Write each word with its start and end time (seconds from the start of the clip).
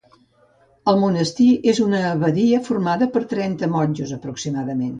El 0.93 0.97
monestir 1.01 1.49
és 1.75 1.81
una 1.89 2.01
abadia 2.13 2.63
formada 2.71 3.11
per 3.17 3.25
trenta 3.37 3.73
monjos 3.77 4.19
aproximadament. 4.21 4.87